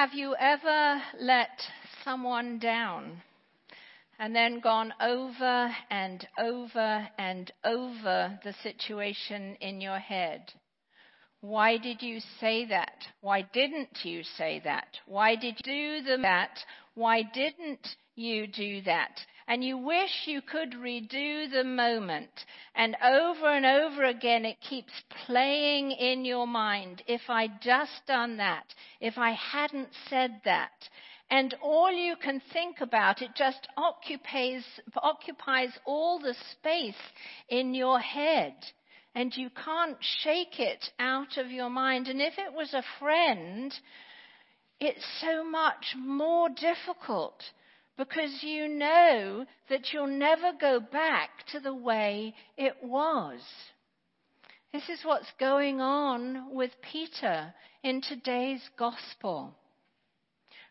Have 0.00 0.14
you 0.14 0.34
ever 0.36 1.02
let 1.20 1.60
someone 2.06 2.58
down 2.58 3.20
and 4.18 4.34
then 4.34 4.60
gone 4.60 4.94
over 4.98 5.70
and 5.90 6.26
over 6.38 7.06
and 7.18 7.52
over 7.66 8.38
the 8.42 8.54
situation 8.62 9.56
in 9.60 9.82
your 9.82 9.98
head? 9.98 10.54
Why 11.42 11.76
did 11.76 12.00
you 12.00 12.20
say 12.40 12.64
that? 12.64 13.08
Why 13.20 13.42
didn't 13.42 14.02
you 14.02 14.22
say 14.38 14.62
that? 14.64 14.86
Why 15.04 15.36
did 15.36 15.60
you 15.66 16.00
do 16.02 16.16
that? 16.22 16.58
Why 16.94 17.20
didn't 17.20 17.86
you 18.16 18.46
do 18.46 18.80
that? 18.86 19.20
And 19.50 19.64
you 19.64 19.76
wish 19.76 20.26
you 20.26 20.40
could 20.40 20.74
redo 20.74 21.50
the 21.50 21.64
moment. 21.64 22.30
And 22.76 22.96
over 23.02 23.52
and 23.52 23.66
over 23.66 24.04
again, 24.04 24.44
it 24.44 24.60
keeps 24.60 24.92
playing 25.26 25.90
in 25.90 26.24
your 26.24 26.46
mind. 26.46 27.02
If 27.08 27.22
I'd 27.28 27.60
just 27.60 28.06
done 28.06 28.36
that, 28.36 28.62
if 29.00 29.18
I 29.18 29.32
hadn't 29.32 29.88
said 30.08 30.40
that. 30.44 30.70
And 31.32 31.52
all 31.60 31.90
you 31.90 32.14
can 32.14 32.40
think 32.52 32.80
about, 32.80 33.22
it 33.22 33.30
just 33.36 33.66
occupies, 33.76 34.62
occupies 34.96 35.70
all 35.84 36.20
the 36.20 36.36
space 36.52 36.94
in 37.48 37.74
your 37.74 37.98
head. 37.98 38.54
And 39.16 39.36
you 39.36 39.50
can't 39.64 39.98
shake 40.22 40.60
it 40.60 40.90
out 41.00 41.38
of 41.38 41.50
your 41.50 41.70
mind. 41.70 42.06
And 42.06 42.20
if 42.20 42.34
it 42.38 42.52
was 42.54 42.72
a 42.72 42.84
friend, 43.00 43.74
it's 44.78 45.04
so 45.20 45.42
much 45.42 45.96
more 45.98 46.48
difficult 46.50 47.42
because 48.00 48.42
you 48.42 48.66
know 48.66 49.44
that 49.68 49.92
you'll 49.92 50.06
never 50.06 50.52
go 50.58 50.80
back 50.80 51.28
to 51.52 51.60
the 51.60 51.74
way 51.74 52.34
it 52.56 52.72
was. 52.82 53.40
This 54.72 54.88
is 54.88 55.00
what's 55.04 55.30
going 55.38 55.82
on 55.82 56.54
with 56.54 56.70
Peter 56.80 57.52
in 57.82 58.00
today's 58.00 58.62
gospel. 58.78 59.54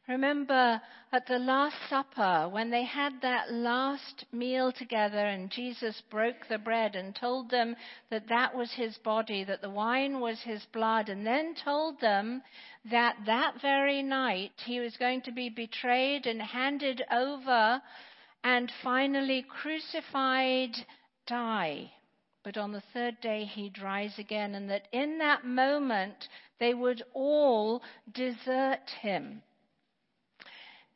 Remember 0.09 0.81
at 1.11 1.27
the 1.27 1.37
Last 1.37 1.75
Supper 1.87 2.49
when 2.49 2.71
they 2.71 2.83
had 2.83 3.21
that 3.21 3.53
last 3.53 4.25
meal 4.31 4.71
together 4.71 5.23
and 5.23 5.51
Jesus 5.51 6.01
broke 6.09 6.47
the 6.47 6.57
bread 6.57 6.95
and 6.95 7.15
told 7.15 7.51
them 7.51 7.75
that 8.09 8.27
that 8.27 8.55
was 8.55 8.71
his 8.71 8.97
body, 8.97 9.43
that 9.43 9.61
the 9.61 9.69
wine 9.69 10.19
was 10.19 10.41
his 10.41 10.65
blood, 10.73 11.09
and 11.09 11.27
then 11.27 11.53
told 11.53 12.01
them 12.01 12.41
that 12.85 13.17
that 13.27 13.61
very 13.61 14.01
night 14.01 14.53
he 14.65 14.79
was 14.79 14.97
going 14.97 15.21
to 15.21 15.31
be 15.31 15.47
betrayed 15.47 16.25
and 16.25 16.41
handed 16.41 17.03
over 17.11 17.79
and 18.43 18.71
finally 18.81 19.43
crucified, 19.43 20.75
die. 21.27 21.91
But 22.41 22.57
on 22.57 22.71
the 22.71 22.81
third 22.93 23.21
day 23.21 23.45
he'd 23.45 23.77
rise 23.77 24.17
again, 24.17 24.55
and 24.55 24.71
that 24.71 24.87
in 24.91 25.19
that 25.19 25.45
moment 25.45 26.27
they 26.59 26.73
would 26.73 27.03
all 27.13 27.83
desert 28.11 28.89
him. 29.01 29.43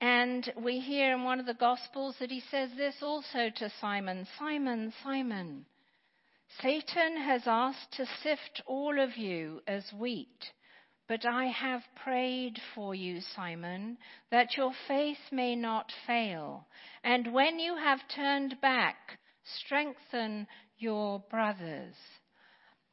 And 0.03 0.51
we 0.57 0.81
hear 0.81 1.13
in 1.13 1.23
one 1.23 1.39
of 1.39 1.45
the 1.45 1.53
Gospels 1.53 2.17
that 2.19 2.29
he 2.29 2.43
says 2.51 2.69
this 2.75 2.95
also 3.01 3.49
to 3.55 3.71
Simon 3.79 4.27
Simon, 4.37 4.93
Simon, 5.01 5.65
Satan 6.61 7.15
has 7.15 7.43
asked 7.47 7.93
to 7.93 8.05
sift 8.21 8.61
all 8.65 8.99
of 8.99 9.15
you 9.15 9.61
as 9.65 9.93
wheat. 9.97 10.51
But 11.07 11.25
I 11.25 11.45
have 11.45 11.83
prayed 12.03 12.59
for 12.75 12.93
you, 12.93 13.21
Simon, 13.33 13.97
that 14.29 14.57
your 14.57 14.73
faith 14.89 15.31
may 15.31 15.55
not 15.55 15.89
fail. 16.05 16.67
And 17.05 17.33
when 17.33 17.57
you 17.57 17.77
have 17.77 18.05
turned 18.13 18.59
back, 18.59 18.97
strengthen 19.61 20.47
your 20.79 21.23
brothers. 21.29 21.95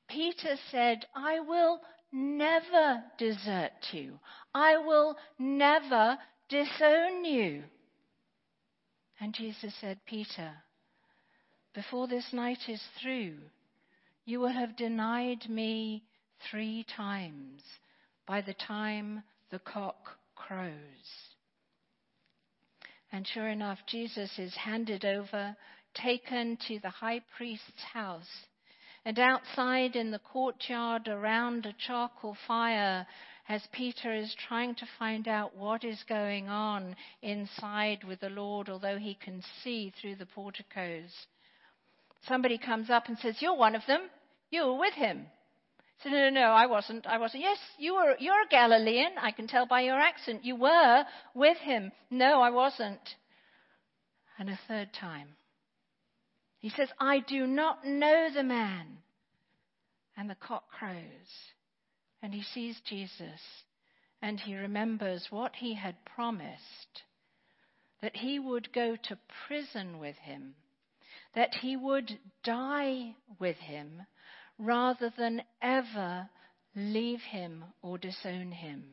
Peter 0.08 0.54
said, 0.70 1.06
I 1.16 1.40
will 1.40 1.80
never 2.12 3.02
desert 3.18 3.88
you. 3.90 4.20
I 4.54 4.76
will 4.76 5.16
never 5.40 6.16
disown 6.50 7.24
you. 7.24 7.62
And 9.20 9.32
Jesus 9.32 9.72
said, 9.80 9.98
Peter, 10.04 10.52
before 11.74 12.08
this 12.08 12.32
night 12.32 12.58
is 12.68 12.82
through, 13.00 13.34
you 14.24 14.40
will 14.40 14.52
have 14.52 14.76
denied 14.76 15.48
me 15.48 16.04
three 16.50 16.84
times 16.96 17.62
by 18.26 18.40
the 18.40 18.54
time 18.54 19.22
the 19.50 19.60
cock 19.60 20.18
crows. 20.34 20.72
And 23.12 23.26
sure 23.26 23.48
enough, 23.48 23.78
Jesus 23.86 24.38
is 24.38 24.54
handed 24.54 25.04
over, 25.04 25.56
taken 25.94 26.58
to 26.68 26.78
the 26.80 26.90
high 26.90 27.20
priest's 27.36 27.82
house. 27.92 28.28
And 29.04 29.18
outside 29.18 29.96
in 29.96 30.10
the 30.10 30.18
courtyard 30.18 31.08
around 31.08 31.64
a 31.64 31.72
charcoal 31.72 32.36
fire, 32.46 33.06
as 33.48 33.66
Peter 33.72 34.14
is 34.14 34.34
trying 34.46 34.74
to 34.76 34.86
find 34.98 35.26
out 35.26 35.56
what 35.56 35.82
is 35.82 36.02
going 36.08 36.48
on 36.48 36.94
inside 37.22 38.04
with 38.04 38.20
the 38.20 38.28
Lord, 38.30 38.68
although 38.68 38.98
he 38.98 39.14
can 39.14 39.42
see 39.64 39.92
through 40.00 40.16
the 40.16 40.26
porticos. 40.26 41.10
Somebody 42.28 42.58
comes 42.58 42.90
up 42.90 43.08
and 43.08 43.18
says, 43.18 43.36
You're 43.40 43.56
one 43.56 43.74
of 43.74 43.82
them. 43.86 44.02
You 44.50 44.66
were 44.66 44.78
with 44.78 44.94
him. 44.94 45.26
No, 46.04 46.10
no, 46.12 46.30
no, 46.30 46.40
I 46.52 46.66
wasn't. 46.66 47.06
I 47.06 47.18
wasn't. 47.18 47.42
Yes, 47.42 47.58
you 47.78 47.94
were, 47.94 48.16
you're 48.18 48.42
a 48.42 48.48
Galilean. 48.48 49.12
I 49.20 49.32
can 49.32 49.46
tell 49.46 49.66
by 49.66 49.82
your 49.82 49.98
accent. 49.98 50.44
You 50.44 50.56
were 50.56 51.04
with 51.34 51.58
him. 51.58 51.92
No, 52.10 52.40
I 52.40 52.50
wasn't. 52.50 53.00
And 54.38 54.48
a 54.48 54.58
third 54.68 54.92
time. 54.92 55.28
He 56.60 56.70
says, 56.70 56.88
I 56.98 57.20
do 57.20 57.46
not 57.46 57.84
know 57.84 58.28
the 58.32 58.42
man. 58.42 58.98
And 60.16 60.28
the 60.28 60.34
cock 60.34 60.64
crows 60.70 61.52
and 62.22 62.34
he 62.34 62.42
sees 62.42 62.80
Jesus 62.86 63.40
and 64.20 64.38
he 64.38 64.54
remembers 64.54 65.28
what 65.30 65.56
he 65.56 65.74
had 65.74 66.04
promised 66.04 67.02
that 68.02 68.16
he 68.16 68.38
would 68.38 68.72
go 68.72 68.96
to 68.96 69.18
prison 69.46 69.98
with 69.98 70.16
him, 70.16 70.54
that 71.34 71.54
he 71.60 71.76
would 71.76 72.18
die 72.44 73.14
with 73.38 73.56
him 73.56 74.02
rather 74.58 75.12
than 75.16 75.42
ever 75.62 76.28
leave 76.74 77.20
him 77.20 77.64
or 77.82 77.98
disown 77.98 78.52
him. 78.52 78.84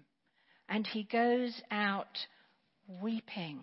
And 0.69 0.88
he 0.88 1.03
goes 1.03 1.61
out 1.72 2.17
weeping. 3.01 3.59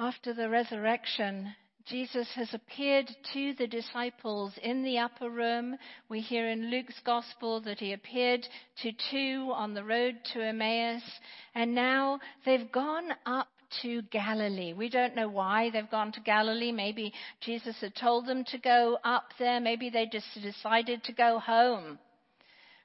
After 0.00 0.32
the 0.32 0.48
resurrection, 0.48 1.56
Jesus 1.84 2.28
has 2.36 2.54
appeared 2.54 3.10
to 3.32 3.54
the 3.54 3.66
disciples 3.66 4.56
in 4.62 4.84
the 4.84 4.98
upper 4.98 5.28
room. 5.28 5.76
We 6.08 6.20
hear 6.20 6.48
in 6.48 6.70
Luke's 6.70 7.00
gospel 7.04 7.60
that 7.62 7.80
he 7.80 7.92
appeared 7.92 8.46
to 8.82 8.92
two 9.10 9.50
on 9.52 9.74
the 9.74 9.82
road 9.82 10.20
to 10.34 10.40
Emmaus, 10.40 11.02
and 11.56 11.74
now 11.74 12.20
they've 12.44 12.70
gone 12.70 13.08
up 13.26 13.48
to 13.82 14.02
Galilee. 14.02 14.72
We 14.72 14.88
don't 14.88 15.16
know 15.16 15.28
why 15.28 15.70
they've 15.70 15.90
gone 15.90 16.12
to 16.12 16.20
Galilee. 16.20 16.70
Maybe 16.70 17.12
Jesus 17.40 17.74
had 17.80 17.96
told 17.96 18.26
them 18.26 18.44
to 18.52 18.58
go 18.58 18.98
up 19.02 19.32
there. 19.40 19.58
Maybe 19.58 19.90
they 19.90 20.06
just 20.06 20.28
decided 20.40 21.02
to 21.04 21.12
go 21.12 21.40
home. 21.40 21.98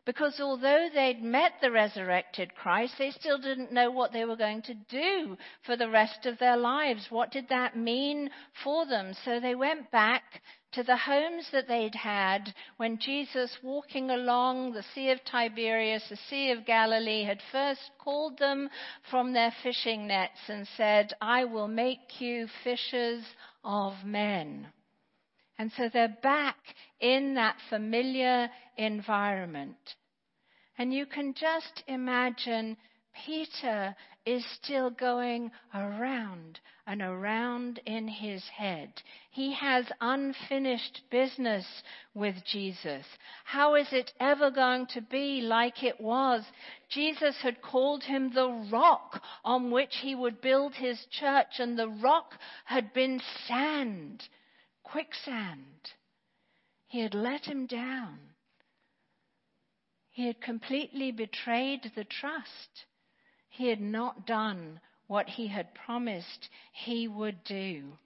Because 0.05 0.41
although 0.41 0.89
they'd 0.93 1.23
met 1.23 1.53
the 1.61 1.71
resurrected 1.71 2.53
Christ, 2.55 2.95
they 2.97 3.11
still 3.11 3.37
didn't 3.37 3.71
know 3.71 3.89
what 3.89 4.11
they 4.11 4.25
were 4.25 4.35
going 4.35 4.61
to 4.63 4.73
do 4.73 5.37
for 5.65 5.77
the 5.77 5.89
rest 5.89 6.25
of 6.25 6.37
their 6.39 6.57
lives. 6.57 7.07
What 7.09 7.31
did 7.31 7.47
that 7.49 7.77
mean 7.77 8.29
for 8.63 8.85
them? 8.85 9.13
So 9.23 9.39
they 9.39 9.55
went 9.55 9.91
back 9.91 10.41
to 10.73 10.83
the 10.83 10.97
homes 10.97 11.47
that 11.51 11.69
they'd 11.69 11.95
had 11.95 12.53
when 12.77 12.97
Jesus, 12.97 13.57
walking 13.63 14.09
along 14.09 14.73
the 14.73 14.83
Sea 14.93 15.11
of 15.11 15.23
Tiberias, 15.23 16.03
the 16.09 16.17
Sea 16.29 16.51
of 16.51 16.65
Galilee, 16.65 17.23
had 17.23 17.39
first 17.51 17.91
called 17.97 18.37
them 18.39 18.69
from 19.09 19.31
their 19.31 19.53
fishing 19.63 20.07
nets 20.07 20.49
and 20.49 20.67
said, 20.75 21.13
I 21.21 21.45
will 21.45 21.69
make 21.69 22.19
you 22.19 22.47
fishers 22.63 23.23
of 23.63 23.93
men. 24.03 24.67
And 25.57 25.71
so 25.77 25.89
they're 25.91 26.17
back 26.21 26.57
in 26.99 27.35
that 27.35 27.57
familiar 27.69 28.49
environment. 28.77 29.77
And 30.77 30.93
you 30.93 31.05
can 31.05 31.33
just 31.33 31.83
imagine 31.87 32.77
Peter 33.25 33.95
is 34.25 34.43
still 34.55 34.89
going 34.89 35.51
around 35.73 36.59
and 36.87 37.01
around 37.01 37.79
in 37.85 38.07
his 38.07 38.43
head. 38.49 38.89
He 39.29 39.53
has 39.53 39.85
unfinished 40.01 41.01
business 41.11 41.65
with 42.13 42.35
Jesus. 42.45 43.05
How 43.45 43.75
is 43.75 43.87
it 43.91 44.11
ever 44.19 44.49
going 44.49 44.87
to 44.87 45.01
be 45.01 45.41
like 45.41 45.83
it 45.83 46.01
was? 46.01 46.43
Jesus 46.89 47.35
had 47.41 47.61
called 47.61 48.03
him 48.03 48.33
the 48.33 48.49
rock 48.71 49.21
on 49.45 49.71
which 49.71 49.95
he 50.01 50.15
would 50.15 50.41
build 50.41 50.73
his 50.73 51.05
church, 51.11 51.59
and 51.59 51.77
the 51.77 51.89
rock 51.89 52.33
had 52.65 52.93
been 52.93 53.21
sand 53.47 54.23
quicksand. 54.83 55.93
He 56.87 56.99
had 56.99 57.13
let 57.13 57.45
him 57.45 57.65
down. 57.65 58.19
He 60.11 60.27
had 60.27 60.41
completely 60.41 61.11
betrayed 61.11 61.91
the 61.95 62.03
trust. 62.03 62.85
He 63.49 63.67
had 63.67 63.81
not 63.81 64.27
done 64.27 64.79
what 65.07 65.29
he 65.29 65.47
had 65.47 65.73
promised 65.73 66.49
he 66.71 67.07
would 67.07 67.43
do. 67.43 67.97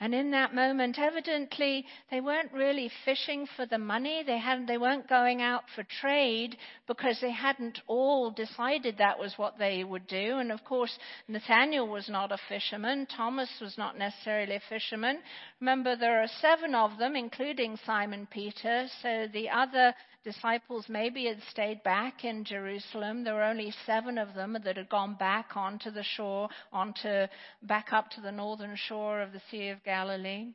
And 0.00 0.14
in 0.14 0.30
that 0.30 0.54
moment, 0.54 0.96
evidently, 0.98 1.84
they 2.10 2.20
weren't 2.20 2.52
really 2.52 2.90
fishing 3.04 3.48
for 3.56 3.66
the 3.66 3.78
money. 3.78 4.22
They, 4.24 4.38
hadn't, 4.38 4.66
they 4.66 4.78
weren't 4.78 5.08
going 5.08 5.42
out 5.42 5.64
for 5.74 5.82
trade 6.00 6.56
because 6.86 7.18
they 7.20 7.32
hadn't 7.32 7.80
all 7.88 8.30
decided 8.30 8.98
that 8.98 9.18
was 9.18 9.34
what 9.36 9.58
they 9.58 9.82
would 9.82 10.06
do. 10.06 10.38
And 10.38 10.52
of 10.52 10.62
course, 10.64 10.96
Nathaniel 11.26 11.88
was 11.88 12.08
not 12.08 12.30
a 12.30 12.38
fisherman. 12.48 13.06
Thomas 13.06 13.50
was 13.60 13.76
not 13.76 13.98
necessarily 13.98 14.56
a 14.56 14.62
fisherman. 14.68 15.18
Remember, 15.60 15.96
there 15.96 16.22
are 16.22 16.28
seven 16.40 16.76
of 16.76 16.96
them, 16.98 17.16
including 17.16 17.76
Simon 17.84 18.28
Peter. 18.30 18.86
So 19.02 19.26
the 19.32 19.50
other 19.50 19.94
disciples 20.24 20.86
maybe 20.88 21.26
had 21.26 21.40
stayed 21.50 21.82
back 21.82 22.24
in 22.24 22.44
Jerusalem. 22.44 23.24
There 23.24 23.34
were 23.34 23.44
only 23.44 23.72
seven 23.86 24.18
of 24.18 24.34
them 24.34 24.56
that 24.64 24.76
had 24.76 24.88
gone 24.88 25.14
back 25.14 25.56
onto 25.56 25.90
the 25.90 26.02
shore, 26.02 26.48
onto 26.72 27.26
back 27.62 27.92
up 27.92 28.10
to 28.10 28.20
the 28.20 28.32
northern 28.32 28.76
shore 28.76 29.20
of 29.22 29.32
the 29.32 29.40
Sea 29.50 29.68
of 29.68 29.82
Galilee. 29.88 30.52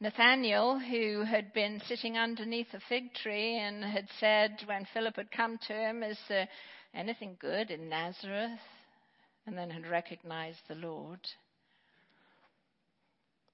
Nathanael, 0.00 0.80
who 0.80 1.22
had 1.22 1.52
been 1.52 1.80
sitting 1.86 2.18
underneath 2.18 2.74
a 2.74 2.80
fig 2.88 3.14
tree 3.14 3.56
and 3.56 3.84
had 3.84 4.08
said 4.18 4.64
when 4.66 4.84
Philip 4.92 5.14
had 5.14 5.30
come 5.30 5.58
to 5.68 5.72
him, 5.72 6.02
Is 6.02 6.18
there 6.28 6.48
anything 6.92 7.36
good 7.38 7.70
in 7.70 7.88
Nazareth? 7.88 8.58
And 9.46 9.56
then 9.56 9.70
had 9.70 9.86
recognized 9.86 10.58
the 10.66 10.74
Lord. 10.74 11.20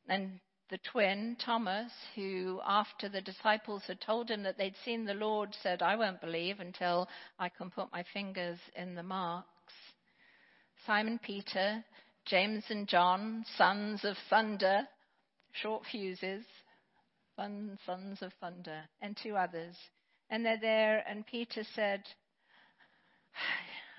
And 0.08 0.40
the 0.70 0.78
twin, 0.78 1.36
Thomas, 1.44 1.92
who, 2.14 2.62
after 2.66 3.10
the 3.10 3.20
disciples 3.20 3.82
had 3.86 4.00
told 4.00 4.30
him 4.30 4.42
that 4.44 4.56
they'd 4.56 4.74
seen 4.86 5.04
the 5.04 5.12
Lord, 5.12 5.54
said, 5.62 5.82
I 5.82 5.96
won't 5.96 6.22
believe 6.22 6.60
until 6.60 7.10
I 7.38 7.50
can 7.50 7.70
put 7.70 7.92
my 7.92 8.02
fingers 8.14 8.58
in 8.74 8.94
the 8.94 9.02
marks. 9.02 9.74
Simon 10.86 11.20
Peter, 11.22 11.84
James 12.26 12.64
and 12.70 12.88
John, 12.88 13.44
sons 13.56 14.04
of 14.04 14.16
thunder, 14.30 14.88
short 15.52 15.82
fuses, 15.90 16.44
fun 17.36 17.78
sons 17.84 18.22
of 18.22 18.32
thunder, 18.40 18.82
and 19.02 19.16
two 19.22 19.36
others. 19.36 19.76
And 20.30 20.44
they're 20.44 20.60
there, 20.60 21.04
and 21.06 21.26
Peter 21.26 21.64
said, 21.74 22.02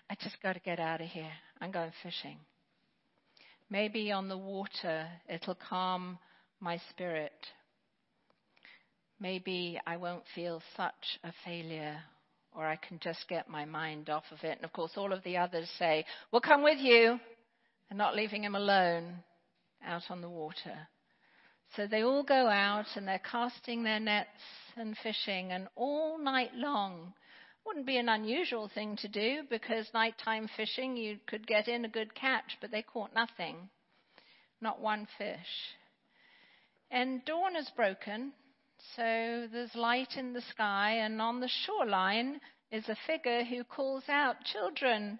I 0.10 0.16
just 0.22 0.42
got 0.42 0.54
to 0.54 0.60
get 0.60 0.80
out 0.80 1.02
of 1.02 1.08
here. 1.08 1.32
I'm 1.62 1.72
going 1.72 1.92
fishing. 2.02 2.38
Maybe 3.70 4.12
on 4.12 4.28
the 4.28 4.38
water 4.38 5.08
it'll 5.28 5.58
calm 5.70 6.18
my 6.60 6.80
spirit. 6.90 7.34
Maybe 9.20 9.80
I 9.86 9.98
won't 9.98 10.24
feel 10.34 10.62
such 10.76 11.20
a 11.24 11.32
failure, 11.46 11.98
or 12.56 12.66
I 12.66 12.76
can 12.76 13.00
just 13.00 13.28
get 13.28 13.50
my 13.50 13.66
mind 13.66 14.10
off 14.10 14.26
of 14.32 14.44
it. 14.44 14.58
And 14.58 14.66
of 14.66 14.74
course, 14.74 14.92
all 14.98 15.14
of 15.14 15.24
the 15.24 15.38
others 15.38 15.70
say, 15.80 16.06
We'll 16.32 16.42
come 16.42 16.64
with 16.64 16.80
you, 16.80 17.20
and 17.90 17.98
not 17.98 18.16
leaving 18.16 18.44
him 18.44 18.56
alone 18.56 19.24
out 19.86 20.04
on 20.10 20.22
the 20.22 20.30
water. 20.30 20.88
So 21.76 21.88
they 21.88 22.04
all 22.04 22.24
go 22.24 22.48
out 22.48 22.86
and 22.96 23.08
they're 23.08 23.20
casting 23.20 23.84
their 23.84 24.00
nets 24.00 24.30
and 24.78 24.98
fishing, 24.98 25.52
and 25.52 25.68
all 25.76 26.18
night 26.18 26.54
long. 26.54 27.14
Wouldn't 27.66 27.88
be 27.88 27.98
an 27.98 28.10
unusual 28.10 28.70
thing 28.70 28.96
to 28.98 29.08
do 29.08 29.42
because 29.50 29.90
nighttime 29.94 30.48
fishing 30.56 30.96
you 30.96 31.18
could 31.26 31.48
get 31.48 31.68
in 31.68 31.84
a 31.84 31.90
good 31.90 32.14
catch, 32.14 32.58
but 32.62 32.70
they 32.70 32.84
caught 32.84 33.16
nothing. 33.16 33.70
Not 34.62 34.80
one 34.80 35.08
fish. 35.18 35.76
And 36.92 37.26
dawn 37.26 37.56
is 37.56 37.70
broken, 37.76 38.34
so 38.96 39.48
there's 39.52 39.74
light 39.74 40.16
in 40.16 40.34
the 40.34 40.42
sky, 40.42 40.92
and 40.98 41.20
on 41.20 41.40
the 41.40 41.50
shoreline 41.66 42.40
is 42.72 42.88
a 42.88 42.98
figure 43.08 43.44
who 43.44 43.64
calls 43.64 44.04
out, 44.08 44.44
Children, 44.44 45.20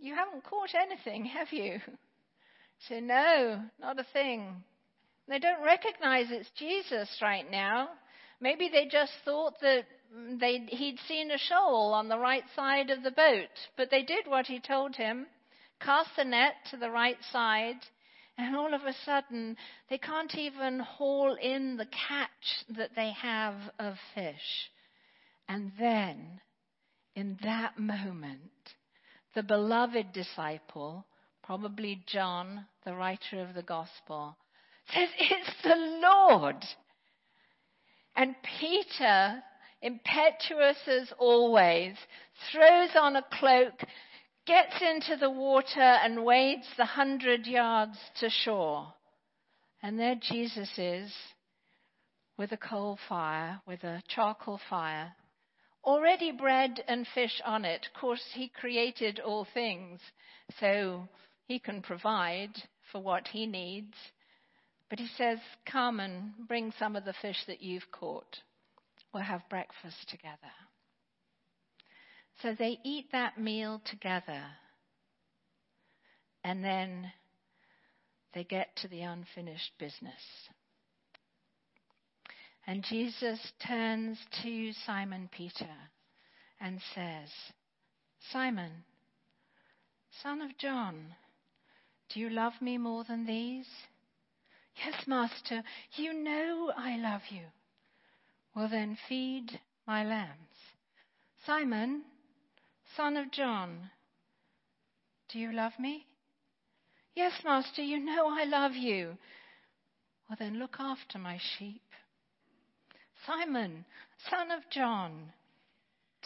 you 0.00 0.14
haven't 0.14 0.44
caught 0.44 0.74
anything, 0.74 1.24
have 1.36 1.52
you? 1.52 1.80
Say, 2.88 3.00
No, 3.00 3.62
not 3.80 4.00
a 4.00 4.06
thing. 4.12 4.62
They 5.28 5.38
don't 5.38 5.64
recognize 5.64 6.26
it's 6.30 6.50
Jesus 6.58 7.08
right 7.22 7.48
now. 7.48 7.88
Maybe 8.40 8.68
they 8.68 8.86
just 8.90 9.12
thought 9.24 9.54
that 9.60 9.84
he'd 10.40 10.98
seen 11.06 11.30
a 11.30 11.38
shoal 11.38 11.92
on 11.94 12.08
the 12.08 12.18
right 12.18 12.42
side 12.56 12.90
of 12.90 13.02
the 13.02 13.10
boat, 13.12 13.50
but 13.76 13.90
they 13.90 14.02
did 14.02 14.26
what 14.26 14.46
he 14.46 14.60
told 14.60 14.96
him 14.96 15.26
cast 15.80 16.10
the 16.16 16.24
net 16.24 16.54
to 16.70 16.76
the 16.76 16.90
right 16.90 17.16
side 17.32 17.76
and 18.40 18.56
all 18.56 18.72
of 18.72 18.82
a 18.84 18.94
sudden, 19.04 19.56
they 19.90 19.98
can't 19.98 20.34
even 20.34 20.80
haul 20.80 21.36
in 21.40 21.76
the 21.76 21.86
catch 21.86 22.76
that 22.76 22.90
they 22.96 23.12
have 23.20 23.54
of 23.78 23.94
fish. 24.14 24.70
And 25.46 25.72
then, 25.78 26.40
in 27.14 27.38
that 27.42 27.78
moment, 27.78 28.40
the 29.34 29.42
beloved 29.42 30.12
disciple, 30.12 31.06
probably 31.42 32.02
John, 32.06 32.66
the 32.84 32.94
writer 32.94 33.40
of 33.40 33.54
the 33.54 33.62
gospel, 33.62 34.36
says, 34.92 35.08
It's 35.18 35.62
the 35.62 36.00
Lord. 36.02 36.64
And 38.16 38.34
Peter, 38.58 39.42
impetuous 39.82 40.76
as 40.86 41.12
always, 41.18 41.94
throws 42.52 42.90
on 42.94 43.16
a 43.16 43.24
cloak 43.32 43.74
gets 44.46 44.82
into 44.82 45.16
the 45.16 45.30
water 45.30 45.80
and 45.80 46.24
wades 46.24 46.66
the 46.76 46.84
hundred 46.84 47.46
yards 47.46 47.96
to 48.18 48.28
shore. 48.28 48.92
And 49.82 49.98
there 49.98 50.16
Jesus 50.20 50.70
is 50.76 51.12
with 52.36 52.52
a 52.52 52.56
coal 52.56 52.98
fire, 53.08 53.60
with 53.66 53.84
a 53.84 54.02
charcoal 54.08 54.60
fire, 54.68 55.12
already 55.84 56.32
bread 56.32 56.82
and 56.88 57.06
fish 57.14 57.40
on 57.44 57.64
it. 57.64 57.86
Of 57.86 58.00
course, 58.00 58.24
he 58.34 58.48
created 58.48 59.20
all 59.20 59.46
things, 59.52 60.00
so 60.58 61.08
he 61.46 61.58
can 61.58 61.82
provide 61.82 62.52
for 62.92 63.00
what 63.00 63.28
he 63.28 63.46
needs. 63.46 63.94
But 64.88 64.98
he 64.98 65.08
says, 65.16 65.38
Come 65.70 66.00
and 66.00 66.32
bring 66.48 66.72
some 66.78 66.96
of 66.96 67.04
the 67.04 67.14
fish 67.22 67.44
that 67.46 67.62
you've 67.62 67.90
caught. 67.92 68.38
We'll 69.12 69.22
have 69.22 69.48
breakfast 69.48 70.08
together. 70.08 70.52
So 72.42 72.54
they 72.58 72.78
eat 72.84 73.12
that 73.12 73.38
meal 73.38 73.80
together. 73.84 74.42
And 76.42 76.64
then 76.64 77.12
they 78.34 78.44
get 78.44 78.74
to 78.76 78.88
the 78.88 79.02
unfinished 79.02 79.72
business. 79.78 80.20
And 82.66 82.84
Jesus 82.84 83.40
turns 83.66 84.18
to 84.42 84.72
Simon 84.86 85.28
Peter 85.32 85.74
and 86.60 86.80
says, 86.94 87.30
Simon, 88.32 88.84
son 90.22 90.42
of 90.42 90.56
John, 90.58 91.14
do 92.10 92.20
you 92.20 92.28
love 92.30 92.52
me 92.60 92.78
more 92.78 93.04
than 93.04 93.26
these? 93.26 93.66
Yes, 94.84 95.06
Master, 95.06 95.62
you 95.96 96.12
know 96.12 96.72
I 96.76 96.96
love 96.96 97.22
you. 97.30 97.44
Well, 98.54 98.68
then 98.68 98.98
feed 99.08 99.60
my 99.86 100.04
lambs. 100.04 100.30
Simon, 101.46 102.02
son 102.96 103.16
of 103.16 103.30
John, 103.30 103.90
do 105.30 105.38
you 105.38 105.52
love 105.52 105.72
me? 105.78 106.06
Yes, 107.14 107.32
Master, 107.44 107.82
you 107.82 107.98
know 107.98 108.28
I 108.28 108.44
love 108.44 108.72
you. 108.72 109.16
Well, 110.28 110.36
then 110.38 110.58
look 110.58 110.76
after 110.78 111.18
my 111.18 111.38
sheep. 111.58 111.82
Simon, 113.26 113.84
son 114.30 114.50
of 114.50 114.62
John, 114.70 115.32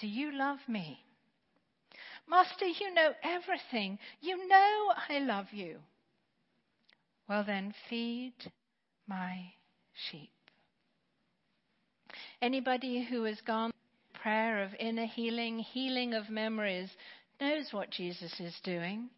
do 0.01 0.07
you 0.07 0.33
love 0.33 0.59
me? 0.69 0.99
Master, 2.29 2.67
you 2.67 2.93
know 2.95 3.13
everything. 3.23 3.99
You 4.21 4.49
know 4.49 4.93
I 5.09 5.19
love 5.19 5.47
you. 5.53 5.79
Well, 7.29 7.45
then 7.45 7.75
feed 7.89 8.35
my 9.07 9.53
sheep. 10.11 10.31
Anybody 12.41 13.03
who 13.05 13.25
has 13.25 13.41
gone 13.43 13.71
prayer 14.13 14.63
of 14.63 14.75
inner 14.79 15.07
healing, 15.07 15.59
healing 15.59 16.15
of 16.15 16.31
memories, 16.31 16.91
knows 17.41 17.73
what 17.73 17.91
Jesus 17.91 18.41
is 18.41 18.59
doing. 18.63 19.11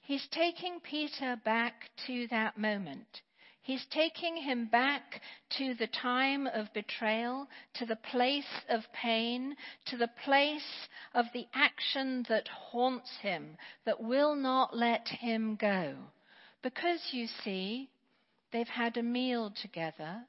He's 0.00 0.26
taking 0.30 0.80
Peter 0.80 1.36
back 1.44 1.90
to 2.06 2.26
that 2.28 2.58
moment. 2.58 3.22
He's 3.66 3.84
taking 3.86 4.36
him 4.36 4.66
back 4.66 5.20
to 5.58 5.74
the 5.74 5.88
time 5.88 6.46
of 6.46 6.72
betrayal, 6.72 7.48
to 7.74 7.84
the 7.84 7.96
place 7.96 8.62
of 8.68 8.84
pain, 8.92 9.56
to 9.86 9.96
the 9.96 10.10
place 10.24 10.86
of 11.12 11.26
the 11.34 11.48
action 11.52 12.24
that 12.28 12.46
haunts 12.46 13.10
him, 13.22 13.56
that 13.84 14.00
will 14.00 14.36
not 14.36 14.76
let 14.76 15.08
him 15.08 15.56
go. 15.56 15.96
Because, 16.62 17.08
you 17.10 17.26
see, 17.26 17.90
they've 18.52 18.68
had 18.68 18.96
a 18.96 19.02
meal 19.02 19.52
together. 19.60 20.22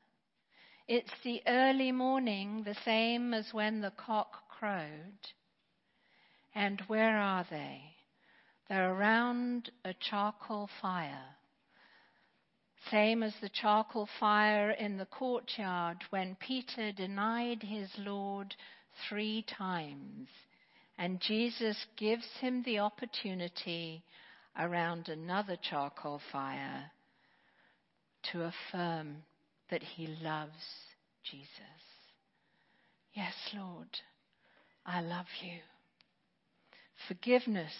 It's 0.88 1.14
the 1.24 1.44
early 1.46 1.92
morning, 1.92 2.64
the 2.64 2.78
same 2.84 3.36
as 3.36 3.54
when 3.54 3.82
the 3.82 3.92
cock 3.92 4.50
crowed. 4.50 5.28
And 6.56 6.82
where 6.88 7.20
are 7.20 7.46
they? 7.48 7.82
They're 8.68 8.96
around 8.96 9.70
a 9.86 9.94
charcoal 9.94 10.72
fire. 10.82 11.36
Same 12.92 13.24
as 13.24 13.34
the 13.42 13.50
charcoal 13.50 14.08
fire 14.20 14.72
in 14.72 14.98
the 14.98 15.06
courtyard 15.06 15.98
when 16.10 16.36
Peter 16.36 16.92
denied 16.92 17.64
his 17.64 17.90
Lord 17.98 18.56
three 19.10 19.44
times. 19.58 20.30
And 20.98 21.20
Jesus 21.20 21.86
gives 21.98 22.26
him 22.40 22.64
the 22.64 22.80
opportunity 22.80 24.04
around 24.58 25.10
another 25.10 25.58
charcoal 25.62 26.22
fire 26.32 26.92
to 28.32 28.44
affirm 28.44 29.24
that 29.70 29.84
he 29.84 30.08
loves 30.24 30.52
Jesus. 31.24 31.50
Yes, 33.14 33.34
Lord, 33.54 33.90
I 34.86 35.02
love 35.02 35.28
you. 35.42 35.60
Forgiveness 37.08 37.74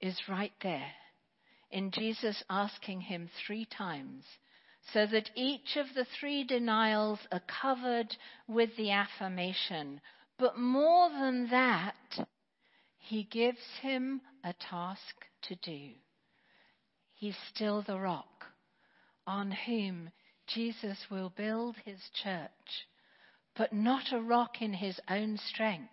is 0.00 0.28
right 0.28 0.52
there 0.62 0.92
in 1.74 1.90
Jesus 1.90 2.42
asking 2.48 3.00
him 3.00 3.28
three 3.44 3.66
times, 3.66 4.24
so 4.92 5.06
that 5.06 5.30
each 5.34 5.76
of 5.76 5.86
the 5.94 6.06
three 6.18 6.44
denials 6.44 7.18
are 7.32 7.42
covered 7.60 8.16
with 8.46 8.70
the 8.76 8.92
affirmation. 8.92 10.00
But 10.38 10.56
more 10.56 11.10
than 11.10 11.50
that, 11.50 12.26
he 12.96 13.24
gives 13.24 13.58
him 13.82 14.20
a 14.44 14.54
task 14.54 15.26
to 15.42 15.56
do. 15.56 15.90
He's 17.12 17.36
still 17.52 17.82
the 17.82 17.98
rock 17.98 18.44
on 19.26 19.50
whom 19.50 20.10
Jesus 20.46 20.98
will 21.10 21.30
build 21.30 21.76
his 21.84 21.98
church, 22.22 22.86
but 23.56 23.72
not 23.72 24.12
a 24.12 24.20
rock 24.20 24.62
in 24.62 24.74
his 24.74 25.00
own 25.10 25.38
strength. 25.38 25.90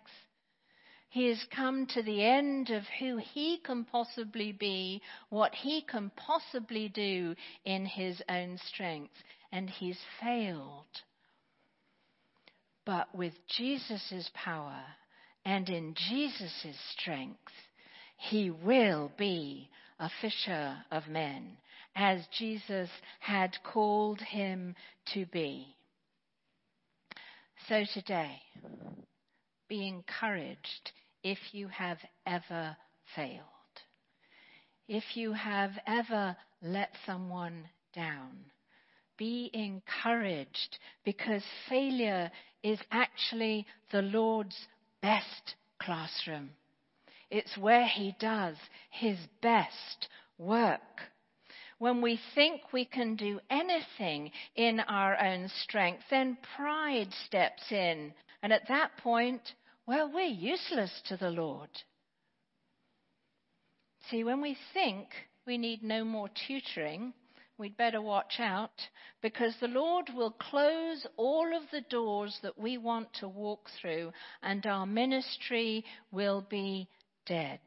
He 1.12 1.28
has 1.28 1.44
come 1.54 1.86
to 1.88 2.02
the 2.02 2.24
end 2.24 2.70
of 2.70 2.84
who 2.98 3.18
he 3.18 3.58
can 3.58 3.84
possibly 3.84 4.50
be, 4.50 5.02
what 5.28 5.54
he 5.54 5.82
can 5.82 6.10
possibly 6.16 6.88
do 6.88 7.36
in 7.66 7.84
his 7.84 8.22
own 8.30 8.56
strength, 8.56 9.12
and 9.52 9.68
he's 9.68 9.98
failed. 10.22 10.86
But 12.86 13.14
with 13.14 13.34
Jesus' 13.46 14.30
power 14.32 14.82
and 15.44 15.68
in 15.68 15.94
Jesus' 16.08 16.80
strength, 16.98 17.52
he 18.16 18.50
will 18.50 19.12
be 19.18 19.68
a 20.00 20.08
fisher 20.22 20.78
of 20.90 21.08
men, 21.08 21.58
as 21.94 22.26
Jesus 22.38 22.88
had 23.20 23.62
called 23.62 24.22
him 24.22 24.74
to 25.12 25.26
be. 25.26 25.76
So 27.68 27.84
today, 27.92 28.40
be 29.68 29.86
encouraged 29.86 30.92
if 31.22 31.38
you 31.52 31.68
have 31.68 31.98
ever 32.26 32.76
failed. 33.14 33.46
If 34.88 35.16
you 35.16 35.32
have 35.32 35.72
ever 35.86 36.36
let 36.60 36.90
someone 37.06 37.68
down, 37.94 38.44
be 39.16 39.50
encouraged 39.52 40.78
because 41.04 41.42
failure 41.68 42.30
is 42.62 42.78
actually 42.90 43.66
the 43.90 44.02
Lord's 44.02 44.66
best 45.00 45.54
classroom. 45.80 46.50
It's 47.30 47.56
where 47.56 47.86
He 47.86 48.14
does 48.18 48.56
His 48.90 49.18
best 49.40 50.08
work. 50.38 50.80
When 51.78 52.00
we 52.00 52.20
think 52.34 52.72
we 52.72 52.84
can 52.84 53.16
do 53.16 53.40
anything 53.50 54.30
in 54.54 54.80
our 54.80 55.18
own 55.20 55.48
strength, 55.48 56.04
then 56.10 56.38
pride 56.56 57.12
steps 57.26 57.72
in. 57.72 58.12
And 58.42 58.52
at 58.52 58.68
that 58.68 58.96
point, 58.98 59.54
well, 59.86 60.10
we're 60.12 60.26
useless 60.26 60.90
to 61.08 61.16
the 61.16 61.30
Lord. 61.30 61.70
See, 64.10 64.24
when 64.24 64.40
we 64.40 64.56
think 64.72 65.08
we 65.46 65.58
need 65.58 65.82
no 65.82 66.04
more 66.04 66.28
tutoring, 66.46 67.12
we'd 67.58 67.76
better 67.76 68.00
watch 68.00 68.34
out 68.38 68.88
because 69.20 69.54
the 69.60 69.68
Lord 69.68 70.10
will 70.14 70.32
close 70.32 71.06
all 71.16 71.56
of 71.56 71.62
the 71.70 71.82
doors 71.82 72.38
that 72.42 72.58
we 72.58 72.78
want 72.78 73.12
to 73.14 73.28
walk 73.28 73.68
through 73.80 74.12
and 74.42 74.66
our 74.66 74.86
ministry 74.86 75.84
will 76.10 76.44
be 76.48 76.88
dead. 77.26 77.60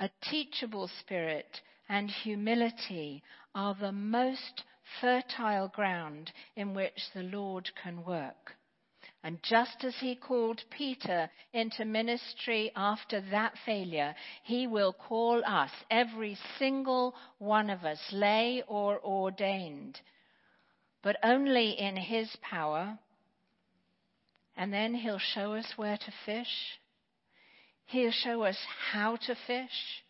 A 0.00 0.10
teachable 0.30 0.90
spirit 1.00 1.60
and 1.88 2.10
humility 2.10 3.22
are 3.54 3.76
the 3.80 3.92
most 3.92 4.64
fertile 5.00 5.68
ground 5.68 6.32
in 6.56 6.74
which 6.74 6.98
the 7.14 7.22
Lord 7.22 7.70
can 7.82 8.04
work. 8.04 8.56
And 9.24 9.40
just 9.42 9.84
as 9.84 9.94
he 10.00 10.16
called 10.16 10.64
Peter 10.70 11.30
into 11.52 11.84
ministry 11.84 12.72
after 12.74 13.20
that 13.30 13.54
failure, 13.64 14.16
he 14.42 14.66
will 14.66 14.92
call 14.92 15.44
us, 15.44 15.70
every 15.90 16.36
single 16.58 17.14
one 17.38 17.70
of 17.70 17.84
us, 17.84 18.00
lay 18.10 18.64
or 18.66 19.00
ordained, 19.00 20.00
but 21.02 21.16
only 21.22 21.70
in 21.70 21.96
his 21.96 22.34
power. 22.42 22.98
And 24.56 24.72
then 24.72 24.92
he'll 24.94 25.20
show 25.20 25.54
us 25.54 25.72
where 25.76 25.96
to 25.96 26.12
fish. 26.26 26.80
He'll 27.86 28.10
show 28.10 28.42
us 28.42 28.58
how 28.90 29.16
to 29.16 29.36
fish. 29.46 30.02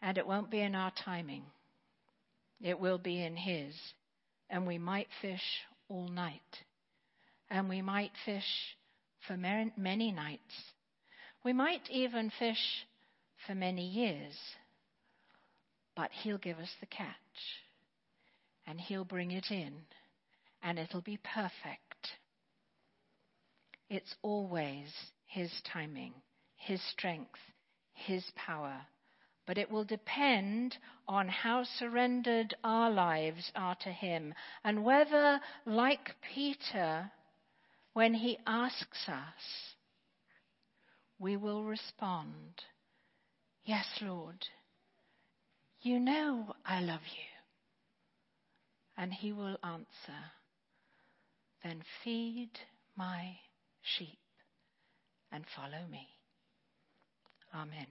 And 0.00 0.18
it 0.18 0.26
won't 0.26 0.50
be 0.50 0.60
in 0.60 0.74
our 0.74 0.92
timing. 1.04 1.44
It 2.60 2.80
will 2.80 2.98
be 2.98 3.22
in 3.22 3.36
his. 3.36 3.74
And 4.50 4.66
we 4.66 4.78
might 4.78 5.08
fish 5.20 5.62
all 5.88 6.08
night 6.08 6.40
and 7.52 7.68
we 7.68 7.82
might 7.82 8.12
fish 8.24 8.76
for 9.28 9.36
many 9.36 10.10
nights. 10.10 10.72
We 11.44 11.52
might 11.52 11.82
even 11.90 12.32
fish 12.38 12.86
for 13.46 13.54
many 13.54 13.86
years. 13.86 14.32
But 15.94 16.10
He'll 16.10 16.38
give 16.38 16.58
us 16.58 16.74
the 16.80 16.86
catch, 16.86 17.14
and 18.66 18.80
He'll 18.80 19.04
bring 19.04 19.32
it 19.32 19.50
in, 19.50 19.74
and 20.62 20.78
it'll 20.78 21.02
be 21.02 21.18
perfect. 21.18 22.16
It's 23.90 24.14
always 24.22 24.88
His 25.26 25.52
timing, 25.70 26.14
His 26.56 26.80
strength, 26.90 27.38
His 27.92 28.24
power. 28.34 28.80
But 29.46 29.58
it 29.58 29.70
will 29.70 29.84
depend 29.84 30.78
on 31.06 31.28
how 31.28 31.64
surrendered 31.78 32.54
our 32.64 32.90
lives 32.90 33.52
are 33.54 33.76
to 33.82 33.90
Him, 33.90 34.32
and 34.64 34.84
whether, 34.84 35.38
like 35.66 36.14
Peter, 36.34 37.10
when 37.92 38.14
he 38.14 38.38
asks 38.46 39.08
us, 39.08 39.74
we 41.18 41.36
will 41.36 41.64
respond, 41.64 42.62
Yes, 43.64 43.86
Lord, 44.00 44.46
you 45.80 46.00
know 46.00 46.54
I 46.64 46.80
love 46.80 47.02
you. 47.06 47.24
And 48.96 49.12
he 49.12 49.32
will 49.32 49.58
answer, 49.62 50.20
Then 51.62 51.82
feed 52.02 52.50
my 52.96 53.36
sheep 53.82 54.18
and 55.30 55.44
follow 55.56 55.86
me. 55.90 56.08
Amen. 57.54 57.86